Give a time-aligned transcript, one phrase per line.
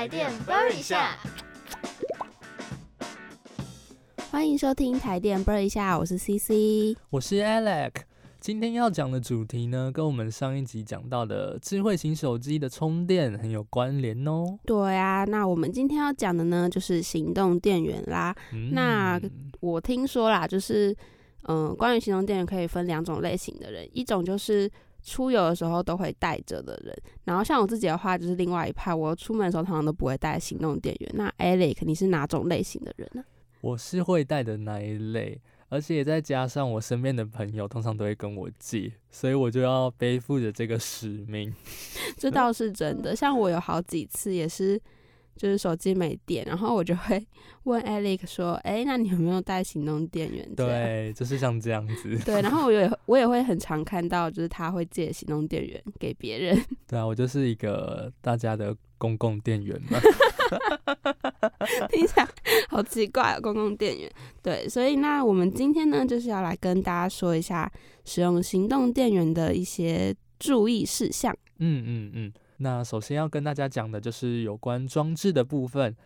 [0.00, 0.30] 台电
[0.80, 1.14] 下，
[4.30, 7.90] 欢迎收听台电 Burn 一下，我是 CC，我是 Alex。
[8.40, 14.58] 今天要讲的主题呢，跟我们上一集讲到的智慧型手机的充电很有关联哦。
[14.64, 18.34] 对啊，那我们今天要讲的呢，就是行动电源啦。
[18.72, 19.20] 那
[19.60, 20.96] 我听说啦，就是
[21.42, 24.66] 嗯，关于行动电源可以分两种类型的人，一种就是
[25.02, 31.10] 出游的时候都会带着的人，然后像我自己的话，就是另外一派，我出门的时候通常都不会带行动电源。
[31.14, 33.24] 那 Alex，你是哪种类型的人呢？
[33.60, 35.40] 我是会带的那一类。
[35.72, 41.54] 而且再加上我身边的朋友通常都会跟我借，所以我就要背负着这个使命。
[42.18, 44.80] 这倒是真的，像我有好几次也是，
[45.40, 47.26] 就是手机没电，然后我就会
[47.64, 52.14] 问 Alex 说：“哎，那你有没有带行动电源？”对，就是像这样子。
[52.26, 56.62] 对，然后我 也我也会很常看到，就是他会借行动电源给别人。
[56.86, 59.98] 对啊，我就是一个大家的公共电源嘛。
[61.88, 62.28] 听起来
[62.68, 64.12] 好奇怪哦，公共电源。
[64.42, 67.72] 对，所以那我们今天呢，就是要来跟大家说一下
[68.04, 71.34] 使用行动电源的一些注意事项。
[71.60, 72.32] 嗯嗯嗯。
[72.62, 75.96] 那首先要跟大家讲的就是有关装置的部分。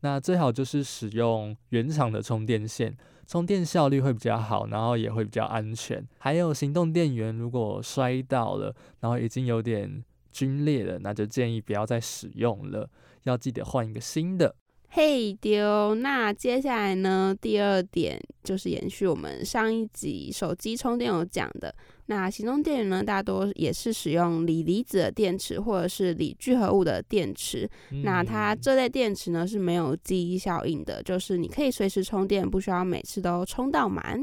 [0.00, 2.96] 那最好就是使用原厂的充电线，
[3.26, 6.04] 充电效率会比较好，然后也会比较安全。
[6.18, 12.90] 还有行动电源如果摔到了，然后已经有点皲裂了，那就建议不要再使用了。
[13.22, 14.56] 要记得换一个新的。
[14.94, 17.34] 嘿丢，那接下来呢？
[17.40, 21.74] 第二点就是延续我们上一集手机充电有讲的，
[22.06, 27.66] 那行动电源呢，大多也是使用锂离子的电池或者是锂聚合物的电池。
[28.04, 34.22] 那它这类电池呢是没有记忆效应的，就是你可以随时充电，不需要每次都充到满。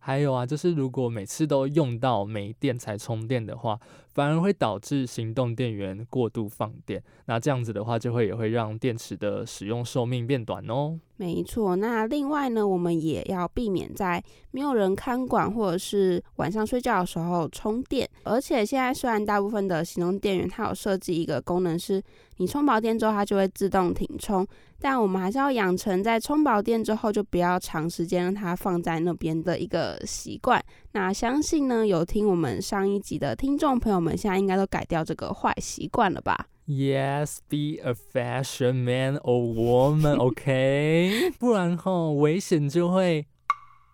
[0.00, 3.78] 还有啊，就是如果每次都用到没电才充电的话，
[4.12, 7.02] 反而会导致行动电源过度放电。
[7.26, 10.98] 那这样子的话，就会也会让电池的使用寿命变短哦。
[11.20, 18.08] 没错，那另外呢，我们也要避免在没有人看管或者是晚上睡觉的时候充电。
[18.22, 22.02] 而且现在虽然大部分的行动电源它有设计一个功能，是
[22.38, 24.46] 你充饱电之后它就会自动停充，
[24.80, 30.58] 但我们还是要养成在充饱电之后就不要长时间让它放在那边的一个习惯。
[30.92, 41.32] 那相信呢，有听我们上一集的听众朋友们，现在应该都改掉这个坏习惯了吧？Yes, be a fashion man or woman, OK？
[41.40, 43.26] 不然吼危险就会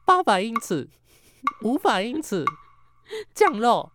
[0.05, 0.87] 八百英尺、
[1.63, 2.45] 五百英尺
[3.35, 3.91] 降落，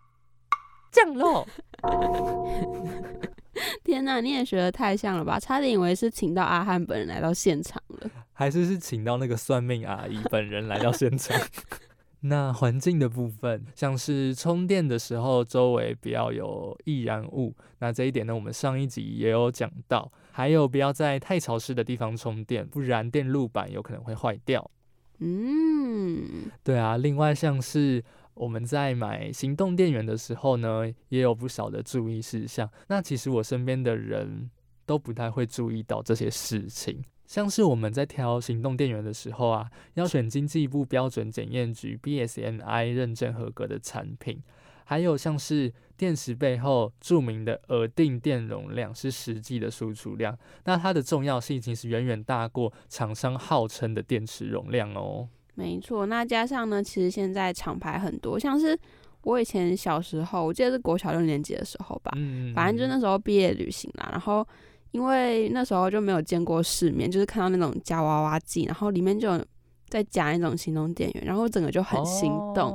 [0.91, 1.47] 降落。
[3.83, 5.37] 天哪，你也学的太像了吧？
[5.39, 11.39] 差点以为是请到阿汉本人来到现场了，还是是请到那个算命阿姨本人来到现场？
[12.21, 20.11] 那环境的部分，像是充电的时候周围不要有易燃物，那这一点呢，我们上一集也有讲到。
[20.31, 24.71] 还有不要在太潮湿的地方充电，不然电路板有可能会坏掉。
[25.19, 26.95] 嗯，对啊。
[26.97, 32.69] 另外像是我们在买行动电源的时候呢，也有不少的注意事项。
[32.87, 34.49] 那其实我身边的人
[34.85, 37.03] 都不太会注意到这些事情。
[37.31, 44.43] 像是我们在挑行动电源的时候啊，要选经济部标准检验局 BSNI 认证合格的产品，
[44.83, 55.29] 还有像是电池背后著名的额定电容量是实际的输出量，那它的重要性其实远远大过厂商号称的电池容量哦。
[55.55, 58.77] 没错，那加上呢，其实现在厂牌很多，像是
[59.21, 64.45] 我以前小时候，我记得是国小六年级的时候吧，嗯，反正就那时候毕业旅行啦，然后。
[64.91, 69.43] 因为那时候就没有见过世面，就是看到那种夹娃娃机，然后里面就
[69.89, 72.73] 在夹那种行动电源，然后整个就很心动。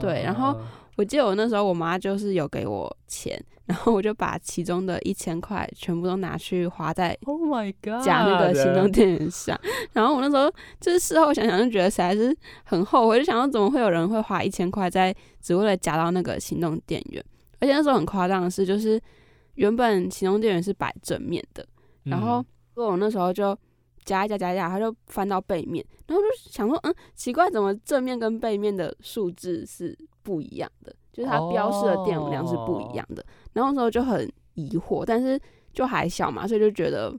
[0.00, 0.58] 对，然后
[0.96, 9.58] 我记得我那时候我妈就是有给我钱，然后我就把其中的一千块全部都拿去花在 Oh my God 夹那个行动电源上。
[9.92, 10.50] 然后我那时候
[10.80, 17.22] 就是事后想想就觉得实在是很后悔，就想到怎么会有人会花一千块在只为了夹到那个行动电源，
[17.60, 18.98] 而且那时候很夸张的是就是。
[19.58, 21.66] 原本行动电源是摆正面的，
[22.04, 22.44] 然后
[22.74, 23.58] 我那时候就
[24.04, 30.94] 夹一夹夹一夹，它就翻到背面，然后就想说，嗯，奇怪，怎么正面跟背面的数字是不一样的？
[31.12, 33.26] 就是它标示的电容量是不一样的。
[33.52, 35.38] 然后那时候就很疑惑，但是
[35.72, 37.12] 就还小嘛，所以就觉得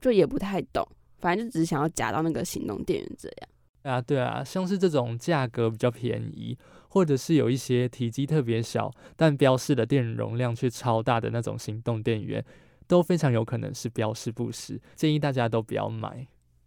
[0.00, 0.84] 就也不太懂，
[1.18, 3.48] 反正就只是想要夹到那个行动电源这样。
[3.84, 6.58] 啊，对啊，像是这种价格比较便宜。
[6.88, 12.44] 或者是有一些体积特别小，但标示的电容量却超大的那种行动电源，
[12.86, 16.24] 都非常有可能是标示不实，建议大家都不要买。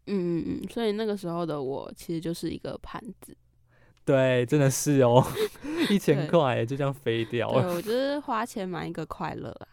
[0.07, 3.33] 嗯嗯嗯，所以那个时候的我其实就是一个盘子。
[4.03, 5.25] 对，真的是哦，
[5.89, 7.61] 一千块就这样飞掉了。
[7.61, 9.67] 对，我就是花钱买一个快乐啊。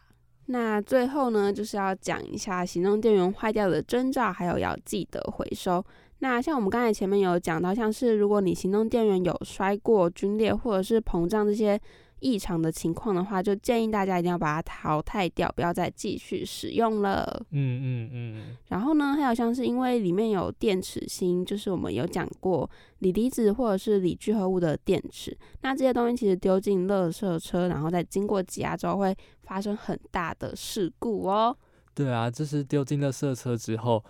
[0.47, 5.85] 那最后呢，就是要讲一下行动电源坏掉的征兆，还有要记得回收。
[6.25, 11.79] 那像我们刚才前面有讲到，像是如果你行动电源有摔过、皲裂或者是膨胀这些
[12.21, 17.45] 异常的情况的话，就建议大家一定要把它淘汰掉，不要再继续使用了。
[17.51, 18.57] 嗯嗯嗯。
[18.69, 22.71] 然后呢，还有像是因为里面有电池芯，就是我们有讲过
[23.01, 31.55] 锂离子或者是锂聚合物的电池，那这些东西其实丢进垃圾车，然后再经过挤压之后，会发生很大的事故哦。
[31.95, 34.03] 对啊，这是丢进垃圾车之后。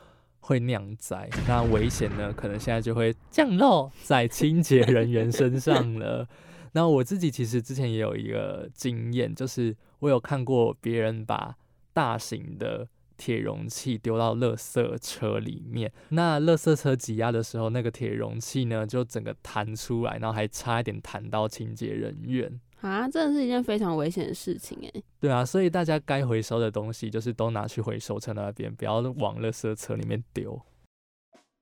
[0.46, 2.30] 会酿灾，那危险呢？
[2.34, 6.28] 可能现在就会降落在清洁人员身上了。
[6.72, 11.56] 那我自己其实之前也有一个经验，就是我有看过别人把
[11.94, 12.86] 大型的
[13.16, 22.60] 铁容器丢到垃圾车里面，那垃圾车挤压的时候，那个铁容器呢就整个弹出来，然后还差一点弹到清洁人员。
[22.88, 25.02] 啊，真的是一件非常危险的事情哎。
[25.18, 30.60] 对啊，所以大家该回收的东西，就是都拿去回收车那边，不要往垃圾车里面丢。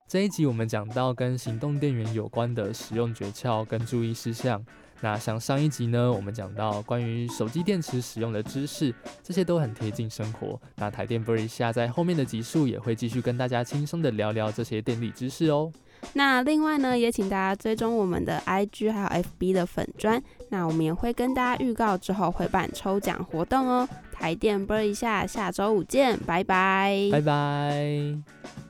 [0.07, 4.63] 这一集我们讲到跟行动电源有关的使用诀窍跟注意事项。
[5.01, 10.59] 那像上一集呢，我们讲到关于手机电池使用的知识，这些都很贴近生活。
[10.75, 15.71] 那台电 b 一下在后面的集数也会继续跟大家轻松的聊聊这些电力知识哦。
[16.11, 20.21] 那另外呢，也请大家追踪我们的 IG 还有 FB 的粉砖。
[20.49, 23.87] 那我们也会跟大家预告之后会办抽奖活动哦。
[24.11, 28.62] 台电啵一下，下周五见，拜拜，拜拜。